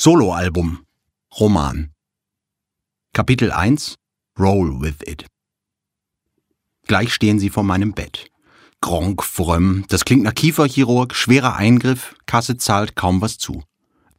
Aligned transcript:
Soloalbum. 0.00 0.86
Roman. 1.40 1.90
Kapitel 3.12 3.50
1 3.50 3.96
Roll 4.38 4.80
with 4.80 5.02
it. 5.04 5.26
Gleich 6.86 7.12
stehen 7.12 7.40
sie 7.40 7.50
vor 7.50 7.64
meinem 7.64 7.94
Bett. 7.94 8.30
Gronk, 8.80 9.24
frömm, 9.24 9.86
das 9.88 10.04
klingt 10.04 10.22
nach 10.22 10.36
Kieferchirurg, 10.36 11.16
schwerer 11.16 11.56
Eingriff, 11.56 12.14
Kasse 12.26 12.56
zahlt 12.58 12.94
kaum 12.94 13.20
was 13.20 13.38
zu. 13.38 13.64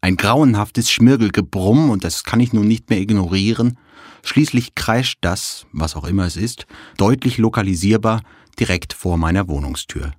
Ein 0.01 0.17
grauenhaftes 0.17 0.91
Schmirgelgebrumm 0.91 1.89
und 1.91 2.03
das 2.03 2.25
kann 2.25 2.41
ich 2.41 2.51
nun 2.51 2.67
nicht 2.67 2.89
mehr 2.89 2.99
ignorieren. 2.99 3.77
Schließlich 4.25 4.75
kreischt 4.75 5.19
das, 5.21 5.65
was 5.71 5.95
auch 5.95 6.03
immer 6.03 6.25
es 6.25 6.35
ist, 6.35 6.67
deutlich 6.97 7.37
lokalisierbar 7.37 8.21
direkt 8.59 8.91
vor 8.91 9.15
meiner 9.17 9.47
Wohnungstür. 9.47 10.11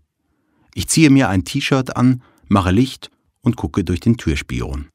Ich 0.72 0.88
ziehe 0.88 1.11
mir 1.11 1.29
ein 1.29 1.45
T-Shirt 1.45 1.98
an, 1.98 2.22
mache 2.48 2.70
Licht 2.70 3.11
und 3.42 3.56
gucke 3.56 3.84
durch 3.84 4.00
den 4.00 4.16
Türspion. 4.16 4.88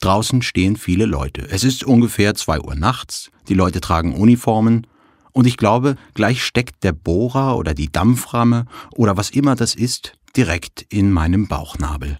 Draußen 0.00 0.42
stehen 0.42 0.76
viele 0.76 1.06
Leute. 1.06 1.48
Es 1.50 1.64
ist 1.64 1.84
ungefähr 1.84 2.34
zwei 2.34 2.60
Uhr 2.60 2.74
nachts, 2.74 3.30
die 3.48 3.54
Leute 3.54 3.80
tragen 3.80 4.14
Uniformen, 4.14 4.86
und 5.32 5.46
ich 5.46 5.58
glaube, 5.58 5.96
gleich 6.14 6.42
steckt 6.42 6.82
der 6.82 6.92
Bohrer 6.92 7.58
oder 7.58 7.74
die 7.74 7.92
Dampframme 7.92 8.64
oder 8.94 9.18
was 9.18 9.28
immer 9.28 9.54
das 9.54 9.74
ist, 9.74 10.14
direkt 10.34 10.86
in 10.88 11.12
meinem 11.12 11.46
Bauchnabel. 11.46 12.18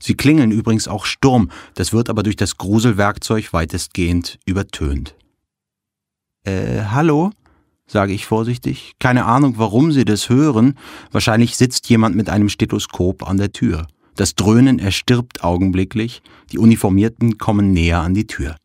Sie 0.00 0.16
klingeln 0.16 0.50
übrigens 0.50 0.88
auch 0.88 1.06
Sturm, 1.06 1.50
das 1.74 1.92
wird 1.92 2.10
aber 2.10 2.24
durch 2.24 2.34
das 2.34 2.56
Gruselwerkzeug 2.56 3.52
weitestgehend 3.52 4.40
übertönt. 4.46 5.14
Äh, 6.42 6.86
hallo? 6.90 7.30
sage 7.86 8.12
ich 8.12 8.26
vorsichtig. 8.26 8.94
Keine 8.98 9.26
Ahnung, 9.26 9.54
warum 9.58 9.92
Sie 9.92 10.04
das 10.04 10.28
hören. 10.28 10.76
Wahrscheinlich 11.12 11.56
sitzt 11.56 11.88
jemand 11.88 12.16
mit 12.16 12.28
einem 12.30 12.48
Stethoskop 12.48 13.28
an 13.28 13.36
der 13.36 13.52
Tür. 13.52 13.86
Das 14.16 14.34
Dröhnen 14.34 14.78
erstirbt 14.78 15.42
augenblicklich, 15.42 16.22
die 16.52 16.58
Uniformierten 16.58 17.38
kommen 17.38 17.72
näher 17.72 18.00
an 18.00 18.14
die 18.14 18.26
Tür. 18.26 18.56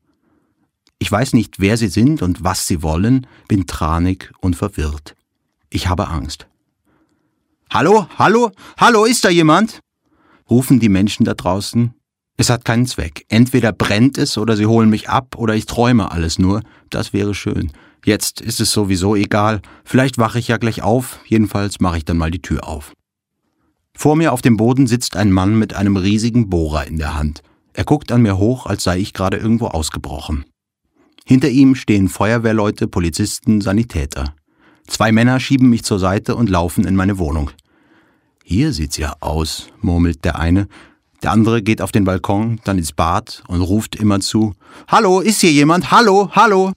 Ich 1.00 1.12
weiß 1.12 1.34
nicht, 1.34 1.60
wer 1.60 1.78
sie 1.78 1.88
sind 1.88 2.22
und 2.22 2.44
was 2.44 2.68
sie 2.68 2.84
wollen, 2.84 3.26
bin 3.48 3.66
tranig 3.66 4.32
und 4.42 4.56
verwirrt. 4.56 5.16
Ich 5.70 5.88
habe 5.88 6.08
Angst. 6.10 6.48
Hallo, 7.72 8.08
hallo, 8.18 8.52
hallo, 8.78 9.06
ist 9.06 9.26
da 9.26 9.30
jemand? 9.30 9.80
rufen 10.50 10.80
die 10.80 10.90
Menschen 10.90 11.26
da 11.26 11.36
draußen. 11.36 11.94
Es 12.38 12.50
hat 12.50 12.66
keinen 12.66 12.88
Zweck. 12.88 13.26
Entweder 13.28 13.72
brennt 13.72 14.18
es 14.18 14.38
oder 14.38 14.58
sie 14.58 14.66
holen 14.66 14.90
mich 14.90 15.10
ab 15.10 15.36
oder 15.38 15.56
ich 15.56 15.66
träume 15.66 16.12
alles 16.12 16.40
nur. 16.40 16.64
Das 16.90 17.14
wäre 17.14 17.36
schön. 17.36 17.72
Jetzt 18.06 18.42
ist 18.42 18.60
es 18.60 18.72
sowieso 18.72 19.16
egal. 19.16 19.62
Vielleicht 19.84 20.18
wache 20.18 20.40
ich 20.40 20.48
ja 20.48 20.58
gleich 20.58 20.82
auf. 20.82 21.20
Jedenfalls 21.26 21.80
mache 21.80 21.98
ich 21.98 22.06
dann 22.06 22.18
mal 22.18 22.32
die 22.32 22.42
Tür 22.42 22.68
auf. 22.68 22.94
Vor 24.02 24.16
mir 24.16 24.32
auf 24.32 24.42
dem 24.42 24.56
Boden 24.56 24.88
sitzt 24.88 25.18
ein 25.18 25.30
Mann 25.30 25.60
mit 25.60 25.74
einem 25.74 25.98
riesigen 25.98 26.50
Bohrer 26.50 26.88
in 26.88 26.96
der 26.96 27.16
Hand. 27.16 27.42
Er 27.74 27.84
guckt 27.84 28.14
an 28.14 28.22
mir 28.22 28.38
hoch, 28.38 28.66
als 28.66 28.86
sei 28.86 28.98
ich 28.98 29.12
gerade 29.12 29.36
irgendwo 29.36 29.68
ausgebrochen. 29.68 30.46
Hinter 31.26 31.50
ihm 31.50 31.76
stehen 31.76 32.08
Feuerwehrleute, 32.08 32.88
Polizisten, 32.88 33.60
Sanitäter. 33.60 34.36
Zwei 34.88 35.12
Männer 35.12 35.42
schieben 35.42 35.70
mich 35.70 35.84
zur 35.84 36.00
Seite 36.00 36.38
und 36.38 36.50
laufen 36.50 36.88
in 36.88 36.96
meine 36.96 37.18
Wohnung. 37.18 37.52
Hier 38.46 38.72
sieht's 38.72 38.96
ja 38.96 39.18
aus, 39.20 39.68
murmelt 39.82 40.24
der 40.24 40.40
eine. 40.40 40.70
Der 41.22 41.32
andere 41.34 41.62
geht 41.62 41.82
auf 41.82 41.92
den 41.92 42.06
Balkon, 42.06 42.62
dann 42.64 42.78
ins 42.78 42.94
Bad 42.94 43.44
und 43.50 43.60
ruft 43.60 43.98
immer 43.98 44.22
zu. 44.22 44.54
Hallo, 44.88 45.20
ist 45.20 45.42
hier 45.42 45.52
jemand? 45.52 45.92
Hallo, 45.92 46.30
hallo. 46.32 46.72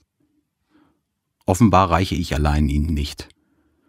Offenbar 1.45 1.89
reiche 1.89 2.15
ich 2.15 2.35
allein 2.35 2.67
ihnen 2.67 2.93
nicht. 2.93 3.29